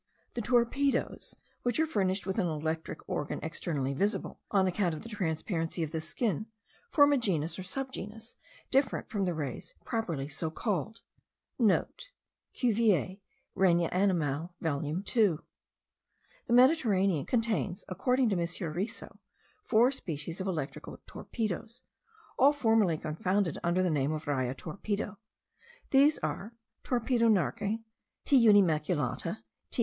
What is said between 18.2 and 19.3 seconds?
to M. Risso,